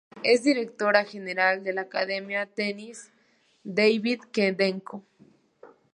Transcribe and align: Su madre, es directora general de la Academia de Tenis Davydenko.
Su 0.01 0.17
madre, 0.19 0.33
es 0.33 0.43
directora 0.43 1.05
general 1.05 1.63
de 1.63 1.73
la 1.73 1.81
Academia 1.81 2.39
de 2.47 2.51
Tenis 2.51 3.11
Davydenko. 3.63 5.05